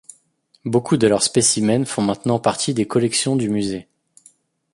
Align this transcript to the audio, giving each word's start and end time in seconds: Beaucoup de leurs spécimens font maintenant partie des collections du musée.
Beaucoup 0.65 0.97
de 0.97 1.05
leurs 1.07 1.21
spécimens 1.21 1.85
font 1.85 2.01
maintenant 2.01 2.39
partie 2.39 2.73
des 2.73 2.87
collections 2.87 3.35
du 3.35 3.49
musée. 3.51 3.87